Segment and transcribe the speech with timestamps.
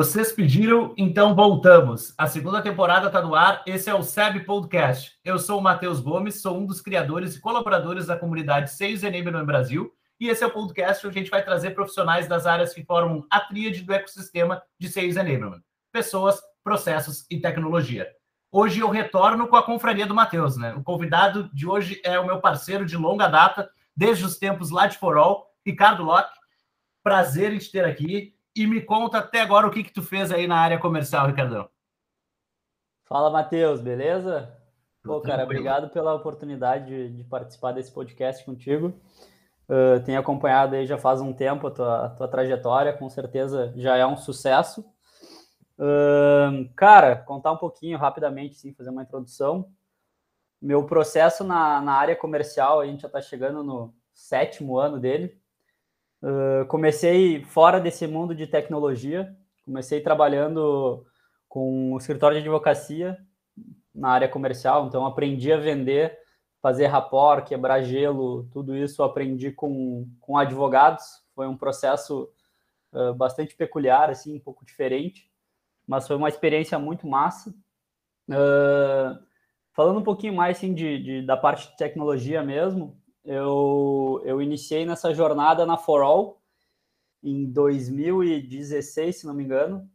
[0.00, 2.14] Vocês pediram, então voltamos.
[2.16, 3.62] A segunda temporada está no ar.
[3.66, 5.18] Esse é o SEB Podcast.
[5.22, 9.44] Eu sou o Matheus Gomes, sou um dos criadores e colaboradores da comunidade Sales Enablement
[9.44, 9.92] Brasil.
[10.18, 13.26] E esse é o podcast onde a gente vai trazer profissionais das áreas que formam
[13.30, 15.60] a tríade do ecossistema de Sales Enablement.
[15.92, 18.08] Pessoas, processos e tecnologia.
[18.50, 20.72] Hoje eu retorno com a confraria do Matheus, né?
[20.72, 24.86] O convidado de hoje é o meu parceiro de longa data, desde os tempos lá
[24.86, 26.38] de For All, Ricardo Locke.
[27.02, 28.34] Prazer em te ter aqui.
[28.54, 31.68] E me conta até agora o que, que tu fez aí na área comercial, Ricardão.
[33.04, 34.56] Fala, Matheus, beleza?
[35.02, 38.92] Pô, cara, obrigado pela oportunidade de, de participar desse podcast contigo.
[39.68, 43.96] Uh, tenho acompanhado aí já faz um tempo a tua, tua trajetória, com certeza já
[43.96, 44.84] é um sucesso.
[45.78, 49.70] Uh, cara, contar um pouquinho rapidamente, sim, fazer uma introdução.
[50.60, 55.39] Meu processo na, na área comercial, a gente já está chegando no sétimo ano dele.
[56.22, 59.34] Uh, comecei fora desse mundo de tecnologia,
[59.64, 61.06] comecei trabalhando
[61.48, 63.18] com o escritório de advocacia
[63.94, 66.18] na área comercial, então aprendi a vender,
[66.60, 71.04] fazer rapport, quebrar gelo, tudo isso aprendi com, com advogados,
[71.34, 72.30] foi um processo
[72.92, 75.30] uh, bastante peculiar, assim, um pouco diferente,
[75.86, 77.50] mas foi uma experiência muito massa.
[78.28, 79.18] Uh,
[79.72, 84.84] falando um pouquinho mais assim, de, de, da parte de tecnologia mesmo, eu, eu iniciei
[84.86, 86.36] nessa jornada na For
[87.22, 89.88] em 2016, se não me engano,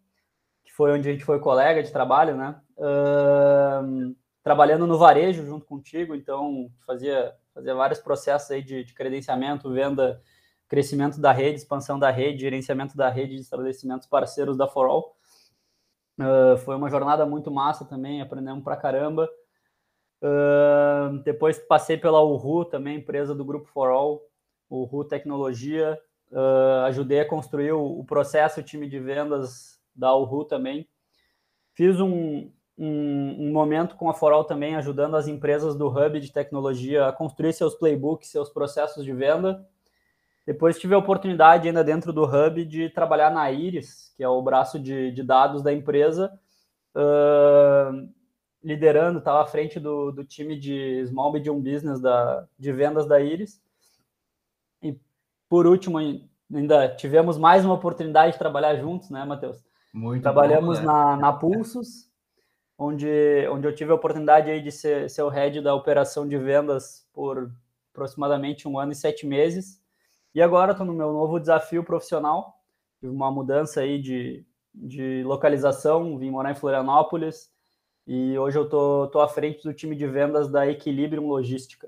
[0.64, 2.62] que foi onde a gente foi colega de trabalho, né?
[2.78, 9.72] Uh, trabalhando no varejo junto contigo, então fazia, fazia vários processos aí de, de credenciamento,
[9.74, 10.22] venda,
[10.68, 15.16] crescimento da rede, expansão da rede, gerenciamento da rede de estabelecimentos parceiros da For All.
[16.20, 19.28] Uh, foi uma jornada muito massa também, aprendemos pra caramba.
[21.24, 24.22] Depois passei pela Uhu, também empresa do Grupo For All,
[24.70, 26.00] Uhu Tecnologia.
[26.32, 30.88] Uh, ajudei a construir o, o, processo, o time de vendas da Uhu também.
[31.74, 36.20] Fiz um, um, um, momento com a For All também, ajudando as empresas do Hub
[36.20, 39.66] de tecnologia a construir seus playbooks, seus processos de venda.
[40.46, 44.42] Depois tive a oportunidade ainda dentro do Hub de trabalhar na Iris, que é o
[44.42, 46.32] braço de, de dados da empresa,
[46.96, 48.08] uh,
[48.66, 53.22] liderando, estava à frente do, do time de Small Medium Business da, de vendas da
[53.22, 53.62] Iris.
[54.82, 55.00] E
[55.48, 56.00] por último,
[56.52, 59.64] ainda tivemos mais uma oportunidade de trabalhar juntos, né, Matheus?
[59.94, 60.92] Muito Trabalhamos bom, né?
[60.92, 62.10] na, na Pulsos,
[62.76, 66.36] onde, onde eu tive a oportunidade aí de ser, ser o head da operação de
[66.36, 67.52] vendas por
[67.94, 69.80] aproximadamente um ano e sete meses.
[70.34, 72.60] E agora estou no meu novo desafio profissional.
[73.00, 74.44] Tive uma mudança aí de,
[74.74, 77.54] de localização, vim morar em Florianópolis,
[78.08, 81.88] e hoje eu tô, tô à frente do time de vendas da Equilibrium Logística.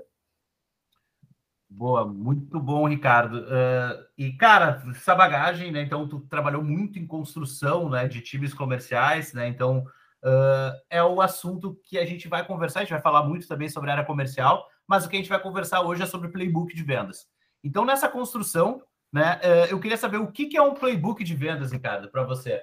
[1.70, 3.40] Boa, muito bom, Ricardo.
[3.40, 5.82] Uh, e, cara, essa bagagem, né?
[5.82, 9.48] Então, tu trabalhou muito em construção né, de times comerciais, né?
[9.48, 9.80] Então,
[10.24, 12.80] uh, é o assunto que a gente vai conversar.
[12.80, 15.30] A gente vai falar muito também sobre a área comercial, mas o que a gente
[15.30, 17.28] vai conversar hoje é sobre playbook de vendas.
[17.62, 19.40] Então, nessa construção, né?
[19.44, 22.62] Uh, eu queria saber o que, que é um playbook de vendas, Ricardo, para você.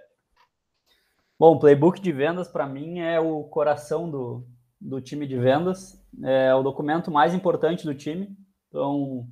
[1.44, 4.46] Bom, o playbook de vendas para mim é o coração do,
[4.80, 8.34] do time de vendas, é o documento mais importante do time.
[8.66, 9.28] Então,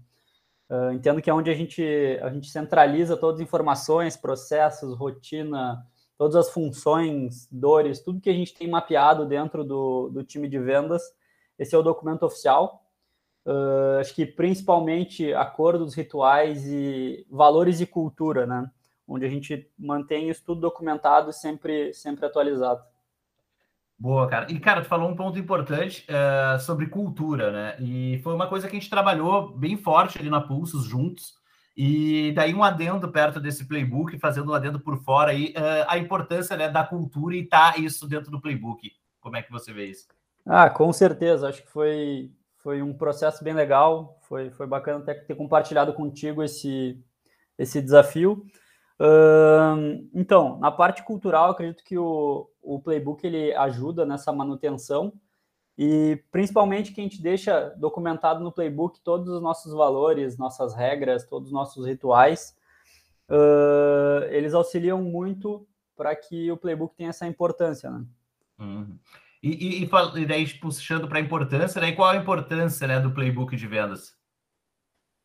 [0.69, 1.83] uh, entendo que é onde a gente,
[2.21, 5.83] a gente centraliza todas as informações, processos, rotina,
[6.19, 10.59] todas as funções, dores, tudo que a gente tem mapeado dentro do, do time de
[10.59, 11.01] vendas.
[11.59, 12.85] Esse é o documento oficial.
[13.47, 18.71] Uh, acho que principalmente acordos, rituais e valores e cultura, né?
[19.07, 22.83] Onde a gente mantém isso tudo documentado sempre, sempre atualizado.
[23.99, 24.51] Boa, cara.
[24.51, 27.77] E, cara, tu falou um ponto importante uh, sobre cultura, né?
[27.79, 31.35] E foi uma coisa que a gente trabalhou bem forte ali na Pulsos juntos.
[31.77, 35.99] E daí um adendo perto desse playbook, fazendo um adendo por fora aí, uh, a
[35.99, 38.91] importância né, da cultura e tá isso dentro do playbook.
[39.21, 40.09] Como é que você vê isso?
[40.45, 41.49] Ah, com certeza.
[41.49, 44.19] Acho que foi, foi um processo bem legal.
[44.23, 47.01] Foi, foi bacana até ter compartilhado contigo esse,
[47.57, 48.45] esse desafio
[50.13, 55.13] então, na parte cultural, acredito que o, o playbook ele ajuda nessa manutenção
[55.77, 61.27] e principalmente que a gente deixa documentado no playbook todos os nossos valores, nossas regras,
[61.27, 62.57] todos os nossos rituais.
[63.29, 65.67] Uh, eles auxiliam muito
[65.97, 68.05] para que o playbook tenha essa importância, né?
[68.59, 68.99] Uhum.
[69.43, 69.91] E, e,
[70.21, 71.93] e, daí, puxando para a importância, né?
[71.93, 74.17] qual a importância né, do playbook de vendas?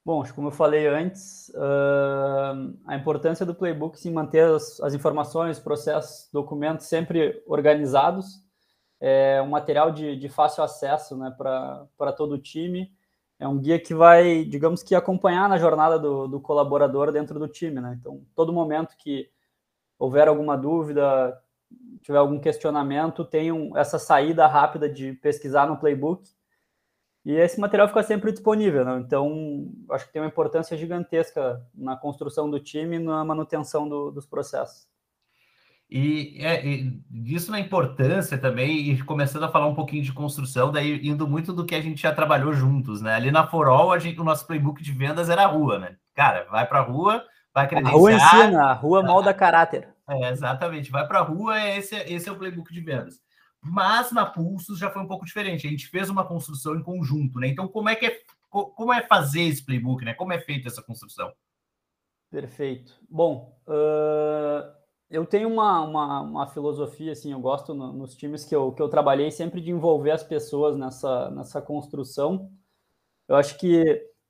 [0.07, 5.59] Bom, como eu falei antes, uh, a importância do playbook em manter as, as, informações,
[5.59, 8.41] processos, documentos sempre organizados.
[9.01, 12.89] É um material de, de fácil acesso né, para todo o time.
[13.37, 17.49] É um guia que vai, digamos que, acompanhar na jornada do, do colaborador dentro do
[17.49, 17.81] time.
[17.81, 17.97] Né?
[17.99, 19.29] Então, todo momento que
[19.99, 21.37] houver alguma dúvida,
[22.01, 26.29] tiver algum questionamento, tenham essa saída rápida de pesquisar no playbook.
[27.27, 29.03] E esse material fica sempre disponível, né?
[29.05, 34.11] Então, acho que tem uma importância gigantesca na construção do time e na manutenção do,
[34.11, 34.87] dos processos.
[35.91, 40.71] E, é, e isso na importância também, e começando a falar um pouquinho de construção,
[40.71, 43.15] daí indo muito do que a gente já trabalhou juntos, né?
[43.15, 45.97] Ali na Forol, a gente, o nosso playbook de vendas era a rua, né?
[46.15, 47.93] Cara, vai para a rua, vai credenciar...
[47.93, 49.89] A rua ensina, a rua molda caráter.
[50.09, 50.89] É, exatamente.
[50.89, 53.19] Vai para a rua, esse, esse é o playbook de vendas.
[53.69, 55.67] Mas na Pulsos já foi um pouco diferente.
[55.67, 57.47] A gente fez uma construção em conjunto, né?
[57.47, 60.13] Então, como é que é, como é fazer esse playbook, né?
[60.13, 61.31] Como é feita essa construção?
[62.29, 62.93] Perfeito.
[63.09, 64.71] Bom, uh,
[65.09, 68.81] eu tenho uma, uma, uma, filosofia, assim, eu gosto no, nos times que eu, que
[68.81, 72.51] eu trabalhei sempre de envolver as pessoas nessa, nessa construção.
[73.27, 73.83] Eu acho que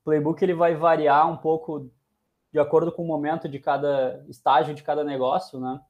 [0.04, 1.90] playbook ele vai variar um pouco
[2.50, 5.80] de acordo com o momento de cada estágio de cada negócio, né?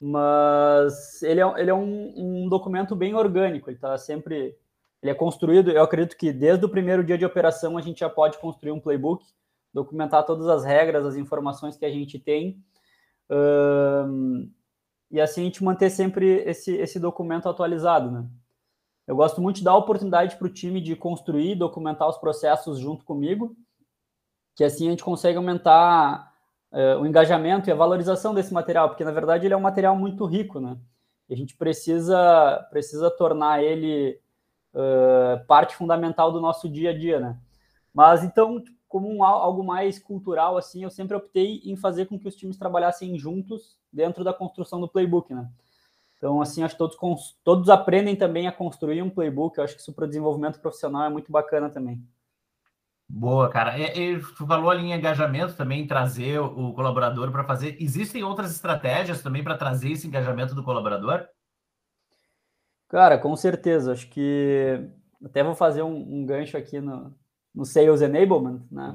[0.00, 4.56] Mas ele é, ele é um, um documento bem orgânico, ele está sempre.
[5.00, 8.10] Ele é construído, eu acredito que desde o primeiro dia de operação a gente já
[8.10, 9.24] pode construir um playbook,
[9.72, 12.60] documentar todas as regras, as informações que a gente tem,
[13.30, 14.50] um,
[15.08, 18.26] e assim a gente manter sempre esse, esse documento atualizado, né?
[19.06, 23.04] Eu gosto muito de dar oportunidade para o time de construir, documentar os processos junto
[23.04, 23.56] comigo,
[24.54, 26.34] que assim a gente consegue aumentar
[26.72, 29.96] uh, o engajamento e a valorização desse material, porque na verdade ele é um material
[29.96, 30.76] muito rico, né?
[31.28, 34.18] E a gente precisa, precisa tornar ele
[34.74, 37.38] uh, parte fundamental do nosso dia a dia, né?
[37.92, 42.28] Mas então, como um, algo mais cultural, assim, eu sempre optei em fazer com que
[42.28, 45.48] os times trabalhassem juntos dentro da construção do playbook, né?
[46.16, 49.56] Então, assim, acho que todos, todos aprendem também a construir um playbook.
[49.56, 52.02] Eu acho que isso para o desenvolvimento profissional é muito bacana também.
[53.08, 53.78] Boa, cara.
[53.78, 57.76] E, e, tu falou ali em engajamento também, trazer o, o colaborador para fazer.
[57.80, 61.26] Existem outras estratégias também para trazer esse engajamento do colaborador?
[62.88, 63.92] Cara, com certeza.
[63.92, 64.90] Acho que
[65.24, 67.14] até vou fazer um, um gancho aqui no,
[67.54, 68.92] no Sales Enablement, né?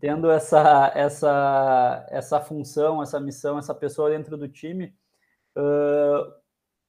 [0.00, 4.94] Tendo essa, essa, essa função, essa missão, essa pessoa dentro do time,
[5.56, 6.32] uh,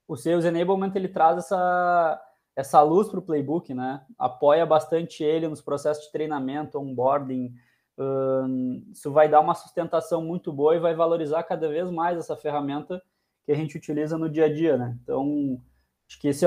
[0.07, 2.21] o Sales Enablement ele traz essa
[2.55, 4.01] essa luz para o playbook, né?
[4.17, 7.53] Apoia bastante ele nos processos de treinamento, onboarding.
[7.97, 12.35] Um, isso vai dar uma sustentação muito boa e vai valorizar cada vez mais essa
[12.35, 13.01] ferramenta
[13.45, 14.97] que a gente utiliza no dia a dia, né?
[15.03, 15.61] Então,
[16.07, 16.45] acho que esse,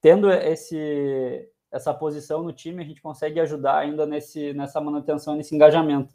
[0.00, 5.54] tendo esse, essa posição no time, a gente consegue ajudar ainda nesse, nessa manutenção, nesse
[5.54, 6.14] engajamento.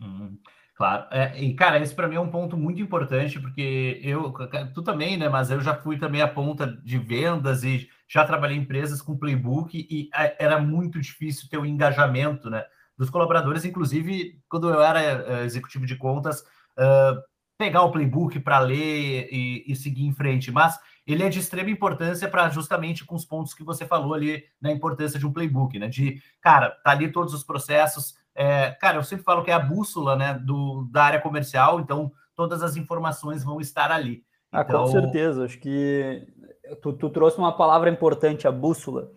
[0.00, 0.38] Uhum.
[0.74, 1.06] Claro.
[1.10, 4.32] É, e, cara, esse para mim é um ponto muito importante, porque eu,
[4.74, 5.28] tu também, né?
[5.28, 9.16] Mas eu já fui também a ponta de vendas e já trabalhei em empresas com
[9.16, 12.64] playbook e é, era muito difícil ter o engajamento, né?
[12.98, 17.22] Dos colaboradores, inclusive, quando eu era uh, executivo de contas, uh,
[17.56, 20.50] pegar o playbook para ler e, e, seguir em frente.
[20.50, 24.44] Mas ele é de extrema importância para justamente com os pontos que você falou ali
[24.60, 25.88] na importância de um playbook, né?
[25.88, 29.58] De, cara, tá ali todos os processos é, cara, eu sempre falo que é a
[29.58, 34.24] bússola né, do, da área comercial, então todas as informações vão estar ali.
[34.50, 34.84] Ah, então...
[34.84, 35.44] com certeza.
[35.44, 36.26] Acho que
[36.80, 39.10] tu, tu, trouxe uma palavra importante, a bússola.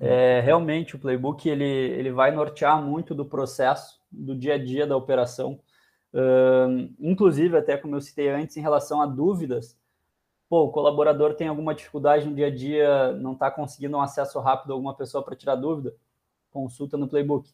[0.00, 4.86] É, realmente, o playbook ele, ele vai nortear muito do processo, do dia a dia
[4.86, 5.60] da operação.
[6.12, 9.78] Uh, inclusive, até como eu citei antes, em relação a dúvidas,
[10.48, 14.38] pô, o colaborador tem alguma dificuldade no dia a dia, não está conseguindo um acesso
[14.40, 15.94] rápido a alguma pessoa para tirar dúvida,
[16.50, 17.50] consulta no playbook.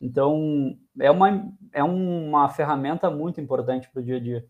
[0.00, 4.46] Então, é uma, é uma ferramenta muito importante para o dia a dia.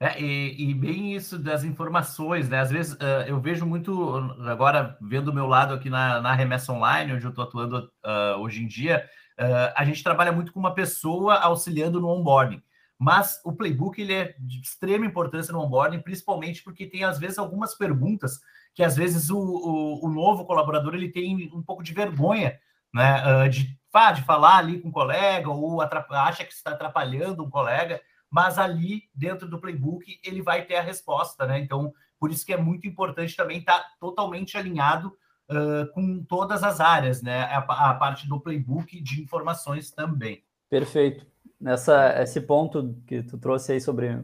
[0.00, 2.60] É, e, e, bem isso das informações, né?
[2.60, 6.72] Às vezes uh, eu vejo muito, agora vendo o meu lado aqui na, na remessa
[6.72, 9.08] online, onde eu estou atuando uh, hoje em dia,
[9.38, 12.62] uh, a gente trabalha muito com uma pessoa auxiliando no onboarding.
[12.98, 17.38] Mas o playbook ele é de extrema importância no onboarding, principalmente porque tem às vezes
[17.38, 18.40] algumas perguntas
[18.74, 22.58] que às vezes o, o, o novo colaborador ele tem um pouco de vergonha
[22.92, 23.76] né, de
[24.14, 28.00] de falar ali com um colega ou acha que está atrapalhando um colega,
[28.34, 31.60] mas ali dentro do playbook ele vai ter a resposta, né?
[31.60, 35.16] Então, por isso que é muito importante também estar tá totalmente alinhado
[35.48, 37.44] uh, com todas as áreas, né?
[37.44, 37.58] A,
[37.90, 40.42] a, parte do playbook de informações também.
[40.68, 41.24] Perfeito.
[41.60, 44.20] Nessa, esse ponto que tu trouxe aí sobre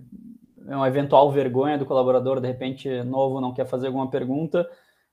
[0.67, 4.69] uma eventual vergonha do colaborador, de repente, novo, não quer fazer alguma pergunta,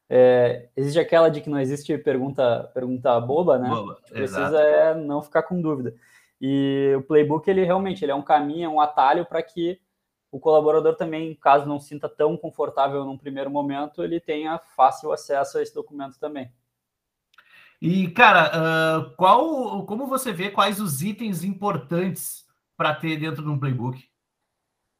[0.10, 3.70] é, existe aquela de que não existe pergunta, pergunta boba, né?
[3.70, 5.94] Boba, precisa é não ficar com dúvida.
[6.40, 9.80] E o playbook, ele realmente ele é um caminho, é um atalho para que
[10.32, 15.58] o colaborador também, caso não sinta tão confortável num primeiro momento, ele tenha fácil acesso
[15.58, 16.52] a esse documento também.
[17.82, 23.50] E, cara, uh, qual, como você vê quais os itens importantes para ter dentro de
[23.50, 24.04] um playbook?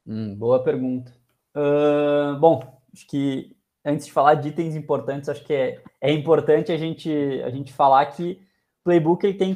[0.06, 1.14] Hum, boa pergunta.
[1.56, 6.72] Uh, bom, acho que antes de falar de itens importantes, acho que é, é importante
[6.72, 7.10] a gente,
[7.44, 8.40] a gente falar que
[8.82, 9.56] o playbook ele tem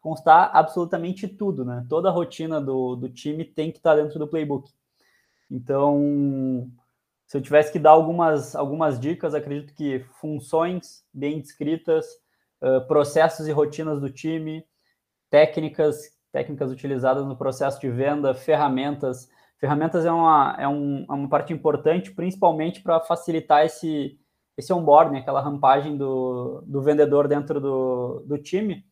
[0.00, 1.84] constar absolutamente tudo, né?
[1.88, 4.70] Toda a rotina do, do time tem que estar dentro do playbook.
[5.50, 6.70] Então,
[7.26, 12.06] se eu tivesse que dar algumas, algumas dicas, acredito que funções bem descritas,
[12.62, 14.64] uh, processos e rotinas do time,
[15.28, 19.28] técnicas, técnicas utilizadas no processo de venda, ferramentas.
[19.58, 24.18] Ferramentas é uma, é, um, é uma parte importante, principalmente para facilitar esse,
[24.56, 28.84] esse onboarding, aquela rampagem do, do vendedor dentro do, do time.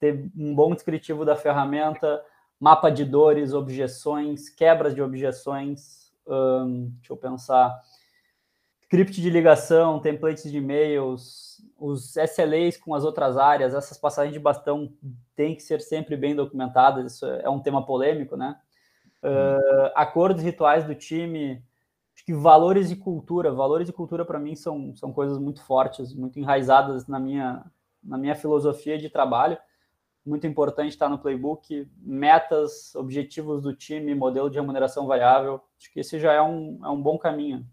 [0.00, 2.22] Ter um bom descritivo da ferramenta,
[2.60, 7.80] mapa de dores, objeções, quebras de objeções, um, deixa eu pensar,
[8.82, 14.40] script de ligação, templates de e-mails, os SLAs com as outras áreas, essas passagens de
[14.40, 14.92] bastão
[15.36, 18.58] têm que ser sempre bem documentadas, isso é um tema polêmico, né?
[19.22, 21.62] Uh, acordos rituais do time,
[22.14, 26.14] acho que valores e cultura, valores e cultura para mim são, são coisas muito fortes,
[26.14, 27.64] muito enraizadas na minha,
[28.02, 29.58] na minha filosofia de trabalho
[30.28, 35.60] muito importante estar no playbook, metas, objetivos do time, modelo de remuneração variável.
[35.78, 37.66] Acho que esse já é um, é um bom caminho.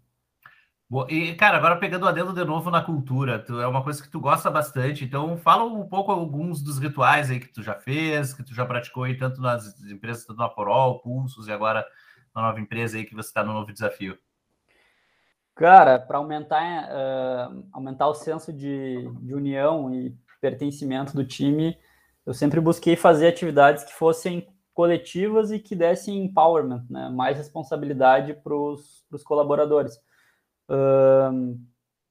[1.08, 4.08] E, cara, agora pegando o adendo de novo na cultura, tu, é uma coisa que
[4.08, 8.32] tu gosta bastante, então fala um pouco alguns dos rituais aí que tu já fez,
[8.32, 11.84] que tu já praticou aí, tanto nas empresas, tanto na Porol, Pulsos, e agora
[12.32, 14.16] na nova empresa aí que você está no novo desafio.
[15.56, 21.76] Cara, para aumentar, uh, aumentar o senso de, de união e pertencimento do time,
[22.26, 27.08] eu sempre busquei fazer atividades que fossem coletivas e que dessem empowerment, né?
[27.08, 29.98] mais responsabilidade para os colaboradores.
[30.68, 31.64] Um,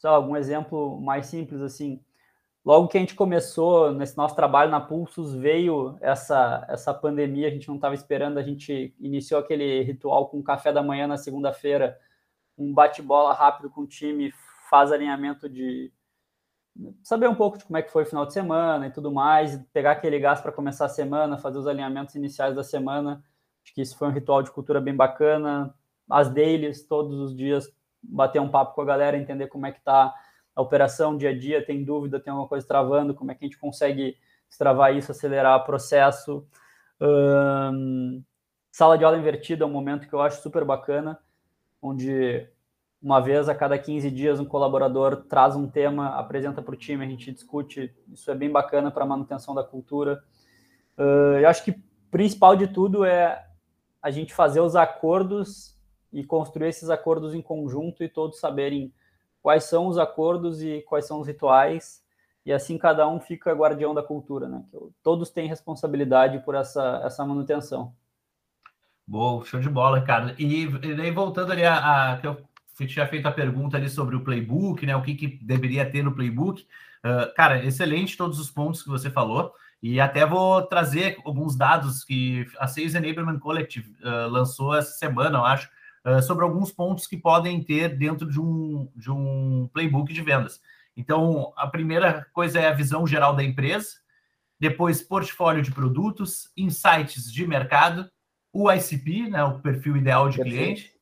[0.04, 2.02] algum exemplo mais simples assim.
[2.64, 7.52] Logo que a gente começou nesse nosso trabalho na Pulsos, veio essa, essa pandemia, a
[7.52, 11.98] gente não estava esperando, a gente iniciou aquele ritual com café da manhã na segunda-feira,
[12.58, 14.34] um bate-bola rápido com o time,
[14.70, 15.92] faz alinhamento de,
[17.04, 19.58] saber um pouco de como é que foi o final de semana e tudo mais,
[19.72, 23.24] pegar aquele gás para começar a semana, fazer os alinhamentos iniciais da semana.
[23.64, 25.74] Acho que isso foi um ritual de cultura bem bacana.
[26.10, 27.72] As dailies, todos os dias,
[28.04, 30.14] bater um papo com a galera, entender como é que está
[30.56, 33.48] a operação dia a dia, tem dúvida, tem alguma coisa travando, como é que a
[33.48, 34.18] gente consegue
[34.48, 36.48] destravar isso, acelerar o processo.
[38.72, 41.20] Sala de aula invertida é um momento que eu acho super bacana,
[41.82, 42.48] onde
[43.06, 47.06] uma vez a cada 15 dias um colaborador traz um tema, apresenta para o time,
[47.06, 47.94] a gente discute.
[48.12, 50.24] Isso é bem bacana para a manutenção da cultura.
[50.98, 53.46] Uh, eu acho que principal de tudo é
[54.02, 55.78] a gente fazer os acordos
[56.12, 58.92] e construir esses acordos em conjunto e todos saberem
[59.40, 62.04] quais são os acordos e quais são os rituais.
[62.44, 64.64] E assim cada um fica guardião da cultura, né?
[65.04, 67.94] Todos têm responsabilidade por essa, essa manutenção.
[69.06, 70.34] Boa, show de bola, cara.
[70.40, 72.38] E, e voltando ali a, a, que eu
[72.84, 74.96] tinha feito a pergunta ali sobre o playbook, né?
[74.96, 76.64] O que, que deveria ter no playbook.
[77.06, 79.54] Uh, cara, excelente todos os pontos que você falou.
[79.82, 85.38] E até vou trazer alguns dados que a Sales Enablement Collective uh, lançou essa semana,
[85.38, 85.70] eu acho,
[86.04, 90.60] uh, sobre alguns pontos que podem ter dentro de um, de um playbook de vendas.
[90.98, 93.98] Então, a primeira coisa é a visão geral da empresa,
[94.60, 98.10] depois portfólio de produtos, insights de mercado,
[98.52, 100.58] o ICP, né, o perfil ideal de Perfeito.
[100.58, 100.95] cliente,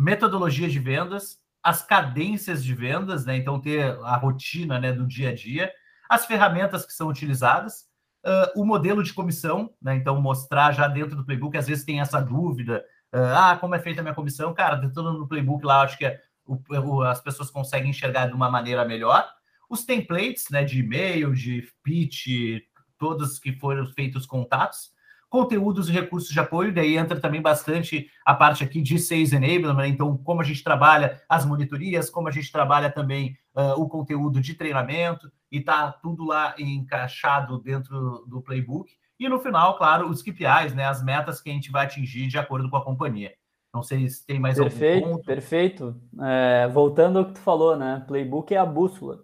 [0.00, 3.36] metodologia de vendas, as cadências de vendas, né?
[3.36, 5.70] Então, ter a rotina né, do dia a dia,
[6.08, 7.82] as ferramentas que são utilizadas,
[8.24, 9.94] uh, o modelo de comissão, né?
[9.94, 12.82] Então, mostrar já dentro do playbook, às vezes tem essa dúvida,
[13.14, 14.54] uh, ah, como é feita a minha comissão?
[14.54, 18.32] Cara, dentro no playbook lá, acho que é, o, o, as pessoas conseguem enxergar de
[18.32, 19.28] uma maneira melhor.
[19.68, 22.62] Os templates, né, de e-mail, de pitch,
[22.98, 24.92] todos que foram feitos contatos,
[25.30, 29.74] conteúdos e recursos de apoio, daí entra também bastante a parte aqui de Sales Enablement,
[29.74, 29.88] né?
[29.88, 34.40] então como a gente trabalha as monitorias, como a gente trabalha também uh, o conteúdo
[34.40, 38.92] de treinamento, e tá tudo lá encaixado dentro do playbook.
[39.18, 42.38] E no final, claro, os KPIs, né, as metas que a gente vai atingir de
[42.38, 43.32] acordo com a companhia.
[43.72, 45.26] Não sei se tem mais perfeito, algum ponto.
[45.26, 46.00] Perfeito.
[46.20, 48.04] É, voltando ao que tu falou, né?
[48.06, 49.20] Playbook é a bússola.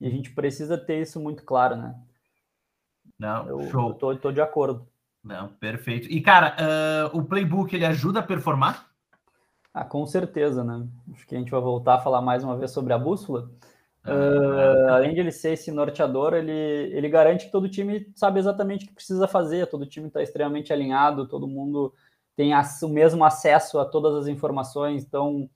[0.00, 1.94] E a gente precisa ter isso muito claro, né?
[3.18, 3.90] Não, eu, show.
[3.90, 4.88] Eu tô, tô de acordo.
[5.22, 6.08] Não, perfeito.
[6.10, 6.56] E, cara,
[7.12, 8.90] uh, o playbook ele ajuda a performar?
[9.72, 10.86] Ah, com certeza, né?
[11.12, 13.50] Acho que a gente vai voltar a falar mais uma vez sobre a bússola.
[14.04, 18.84] Uh, além de ele ser esse norteador, ele, ele garante que todo time sabe exatamente
[18.84, 21.94] o que precisa fazer, todo time está extremamente alinhado, todo mundo
[22.34, 25.48] tem o mesmo acesso a todas as informações, então,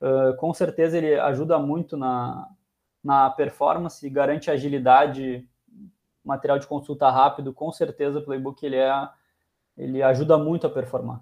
[0.00, 2.48] uh, com certeza, ele ajuda muito na,
[3.04, 5.46] na performance, garante agilidade
[6.24, 9.08] material de consulta rápido, com certeza o Playbook ele é
[9.76, 11.20] ele ajuda muito a performar.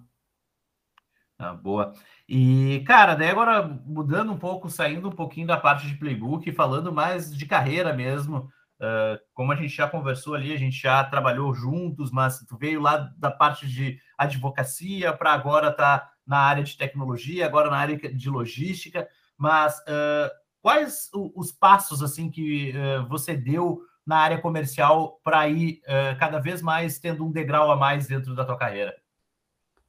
[1.39, 1.95] Ah, boa.
[2.29, 6.93] E, cara, daí agora mudando um pouco, saindo um pouquinho da parte de playbook, falando
[6.93, 8.51] mais de carreira mesmo.
[8.79, 12.81] Uh, como a gente já conversou ali, a gente já trabalhou juntos, mas tu veio
[12.81, 17.97] lá da parte de advocacia para agora tá na área de tecnologia, agora na área
[17.97, 19.09] de logística.
[19.37, 20.31] Mas uh,
[20.61, 25.81] quais os passos assim que uh, você deu na área comercial para ir
[26.19, 28.95] cada vez mais tendo um degrau a mais dentro da tua carreira?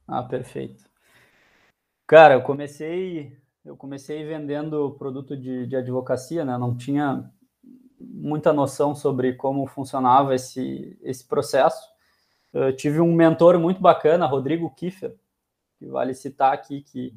[0.06, 0.84] Ah, perfeito.
[2.06, 6.58] Cara, eu comecei, eu comecei vendendo produto de, de advocacia, né?
[6.58, 7.30] Não tinha
[7.98, 11.90] muita noção sobre como funcionava esse, esse processo.
[12.52, 15.16] Eu tive um mentor muito bacana, Rodrigo Kiefer,
[15.78, 17.14] que vale citar aqui, que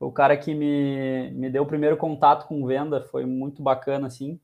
[0.00, 4.40] o cara que me, me deu o primeiro contato com venda, foi muito bacana, assim.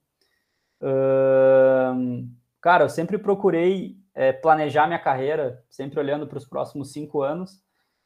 [2.60, 7.62] Cara, eu sempre procurei é, planejar minha carreira, sempre olhando para os próximos cinco anos,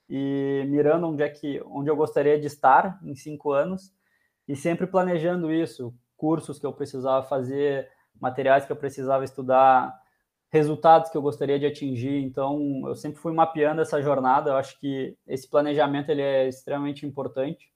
[0.09, 3.95] e mirando onde é que onde eu gostaria de estar em cinco anos
[4.47, 7.89] e sempre planejando isso, cursos que eu precisava fazer,
[8.21, 9.99] materiais que eu precisava estudar,
[10.51, 12.23] resultados que eu gostaria de atingir.
[12.23, 14.51] Então, eu sempre fui mapeando essa jornada.
[14.51, 17.73] Eu acho que esse planejamento ele é extremamente importante.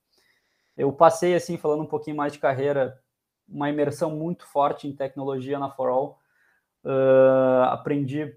[0.76, 3.00] Eu passei assim, falando um pouquinho mais de carreira,
[3.48, 6.20] uma imersão muito forte em tecnologia na For All.
[6.84, 8.34] Uh, aprendi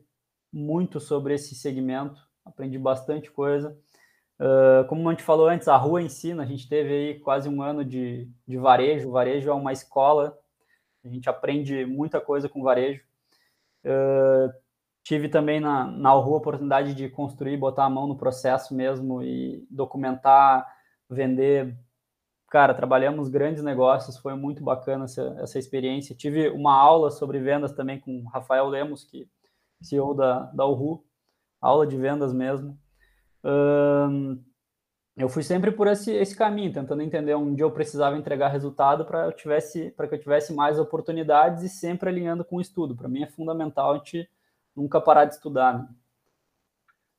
[0.51, 3.77] muito sobre esse segmento, aprendi bastante coisa.
[4.39, 7.61] Uh, como a gente falou antes, a rua ensina, a gente teve aí quase um
[7.61, 10.37] ano de, de varejo, o varejo é uma escola,
[11.03, 13.03] a gente aprende muita coisa com varejo.
[13.83, 14.51] Uh,
[15.03, 19.21] tive também na, na rua a oportunidade de construir, botar a mão no processo mesmo
[19.21, 20.65] e documentar,
[21.09, 21.75] vender.
[22.50, 26.15] Cara, trabalhamos grandes negócios, foi muito bacana essa, essa experiência.
[26.15, 29.29] Tive uma aula sobre vendas também com Rafael Lemos, que
[29.82, 31.03] CEO da, da Uhu,
[31.62, 32.77] aula de vendas mesmo
[35.20, 39.25] eu fui sempre por esse, esse caminho, tentando entender onde eu precisava entregar resultado para
[39.25, 42.96] eu tivesse para que eu tivesse mais oportunidades e sempre alinhando com o estudo.
[42.96, 44.29] Para mim é fundamental a gente
[44.74, 45.77] nunca parar de estudar.
[45.77, 45.88] Né?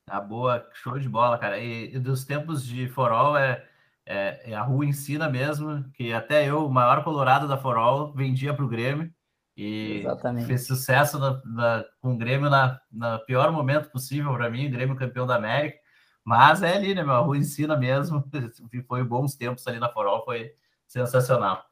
[0.06, 1.58] Ah, boa, show de bola, cara.
[1.58, 3.66] E, e dos tempos de forol é,
[4.10, 8.52] é, é, a rua ensina mesmo, que até eu, o maior colorado da forol, vendia
[8.52, 9.08] para o Grêmio
[9.56, 10.46] e Exatamente.
[10.46, 14.96] fez sucesso na, na, com o Grêmio na, na pior momento possível para mim, Grêmio
[14.96, 15.78] campeão da América.
[16.24, 17.14] Mas é ali, né, meu?
[17.14, 18.24] A rua ensina mesmo.
[18.88, 20.50] Foi bons tempos ali na Forol, foi
[20.88, 21.64] sensacional.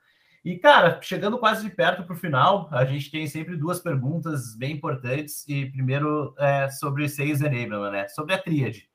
[0.45, 4.55] E, cara, chegando quase de perto para o final, a gente tem sempre duas perguntas
[4.57, 5.45] bem importantes.
[5.49, 8.09] E primeiro é sobre Sales Enablement, né?
[8.09, 8.89] Sobre a tríade.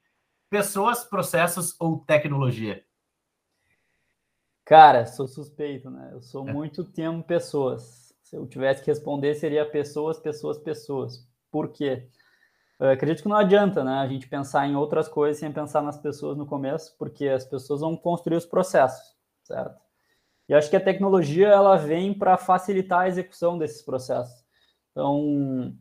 [0.49, 2.84] Pessoas, processos ou tecnologia?
[4.65, 6.10] Cara, sou suspeito, né?
[6.13, 8.13] Eu sou muito tempo pessoas.
[8.23, 11.28] Se eu tivesse que responder, seria pessoas, pessoas, pessoas.
[11.52, 12.10] Por quê?
[12.80, 15.97] Eu acredito que não adianta, né, a gente pensar em outras coisas sem pensar nas
[15.97, 19.80] pessoas no começo, porque as pessoas vão construir os processos, certo?
[20.49, 24.43] E acho que a tecnologia ela vem para facilitar a execução desses processos.
[24.91, 25.73] Então,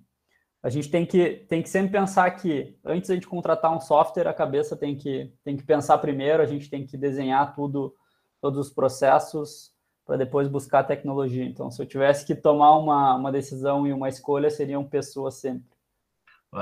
[0.62, 3.80] a gente tem que, tem que sempre pensar que antes de a gente contratar um
[3.80, 7.94] software, a cabeça tem que, tem que pensar primeiro, a gente tem que desenhar tudo,
[8.42, 9.72] todos os processos
[10.04, 11.44] para depois buscar a tecnologia.
[11.44, 15.70] Então, se eu tivesse que tomar uma, uma decisão e uma escolha, seriam pessoas sempre.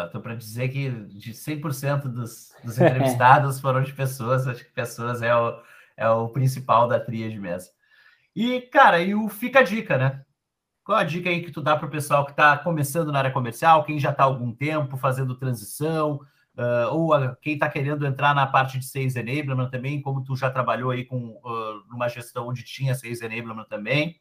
[0.05, 5.23] Estou para dizer que de 100% dos, dos entrevistados foram de pessoas, acho que pessoas
[5.23, 5.61] é o,
[5.97, 7.73] é o principal da tríade mesmo.
[8.37, 10.23] E, cara, e o fica a dica, né?
[10.85, 13.33] Qual a dica aí que tu dá para o pessoal que está começando na área
[13.33, 16.21] comercial, quem já está há algum tempo fazendo transição,
[16.57, 20.37] uh, ou a, quem está querendo entrar na parte de Sales Enablement também, como tu
[20.37, 24.21] já trabalhou aí com uh, numa gestão onde tinha Sales Enablement também?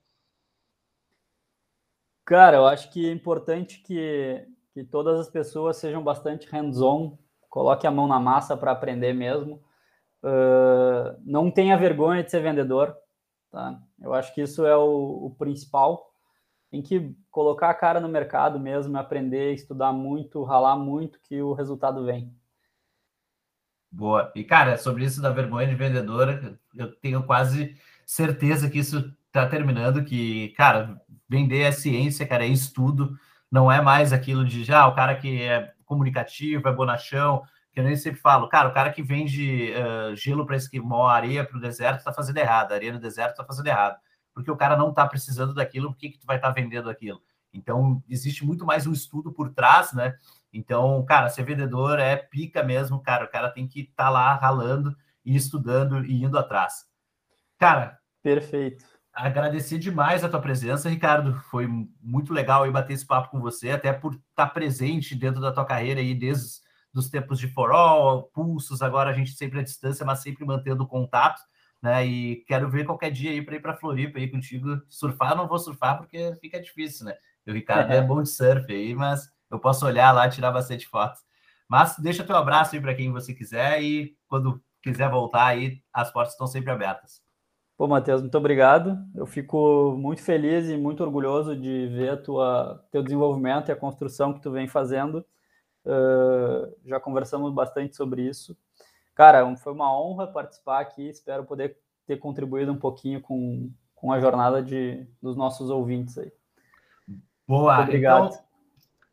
[2.26, 7.18] Cara, eu acho que é importante que que todas as pessoas sejam bastante hands-on,
[7.50, 9.62] coloque a mão na massa para aprender mesmo.
[10.24, 12.96] Uh, não tenha vergonha de ser vendedor,
[13.52, 13.82] tá?
[14.02, 16.09] Eu acho que isso é o, o, principal.
[16.70, 21.54] Tem que colocar a cara no mercado mesmo, aprender, estudar muito, ralar muito, que o
[21.54, 22.34] resultado vem.
[23.92, 24.32] Boa.
[24.36, 29.48] E, cara, sobre isso da vergonha de vendedor, eu tenho quase certeza que isso está
[29.48, 33.18] terminando, que, cara, vender é ciência, cara, é estudo
[33.52, 37.80] não é mais aquilo de já ah, o cara que é comunicativo, é bonachão, que
[37.80, 41.58] eu nem sempre falo, cara, o cara que vende uh, gelo para esquimó, areia para
[41.58, 43.98] o deserto, está fazendo errado, areia no deserto está fazendo errado,
[44.34, 46.90] porque o cara não está precisando daquilo, por que, que tu vai estar tá vendendo
[46.90, 47.22] aquilo?
[47.54, 50.16] Então, existe muito mais um estudo por trás, né?
[50.54, 54.36] Então, cara, ser vendedor é pica mesmo, cara, o cara tem que estar tá lá
[54.36, 56.86] ralando e estudando e indo atrás.
[57.58, 61.36] Cara, perfeito agradecer demais a tua presença, Ricardo.
[61.50, 61.68] Foi
[62.02, 65.66] muito legal aí bater esse papo com você, até por estar presente dentro da tua
[65.66, 66.62] carreira aí desde
[66.92, 70.88] dos tempos de for all, pulsos, agora a gente sempre à distância, mas sempre mantendo
[70.88, 71.40] contato,
[71.82, 72.06] né?
[72.06, 74.82] E quero ver qualquer dia aí para ir para Floripa aí contigo.
[74.88, 77.16] Surfar, não vou surfar porque fica difícil, né?
[77.48, 80.88] O Ricardo é, é bom de surf aí, mas eu posso olhar lá, tirar bastante
[80.88, 81.22] fotos.
[81.68, 86.12] Mas deixa teu abraço aí para quem você quiser e quando quiser voltar aí, as
[86.12, 87.22] portas estão sempre abertas.
[87.78, 88.98] Pô, Matheus, muito obrigado.
[89.16, 93.76] Eu fico muito feliz e muito orgulhoso de ver a tua, teu desenvolvimento e a
[93.76, 95.26] construção que tu vem fazendo.
[95.86, 98.58] Uh, já conversamos bastante sobre isso.
[99.20, 101.10] Cara, foi uma honra participar aqui.
[101.10, 101.76] Espero poder
[102.08, 106.32] ter contribuído um pouquinho com, com a jornada de, dos nossos ouvintes aí.
[107.46, 108.28] Boa, muito obrigado.
[108.28, 108.40] Então,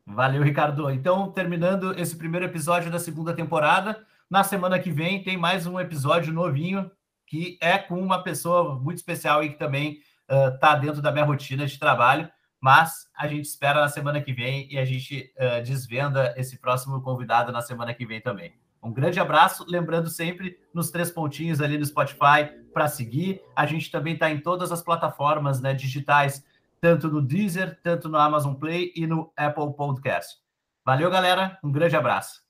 [0.05, 0.89] valeu, Ricardo.
[0.91, 5.77] Então, terminando esse primeiro episódio da segunda temporada, na semana que vem tem mais um
[5.77, 6.89] episódio novinho
[7.25, 9.99] que é com uma pessoa muito especial e que também
[10.53, 12.31] está uh, dentro da minha rotina de trabalho.
[12.61, 17.01] Mas a gente espera na semana que vem e a gente uh, desvenda esse próximo
[17.01, 18.53] convidado na semana que vem também.
[18.81, 23.41] Um grande abraço, lembrando sempre nos três pontinhos ali no Spotify para seguir.
[23.55, 26.45] A gente também está em todas as plataformas né, digitais,
[26.79, 30.37] tanto no Deezer, tanto no Amazon Play e no Apple Podcast.
[30.85, 31.57] Valeu, galera.
[31.63, 32.46] Um grande abraço.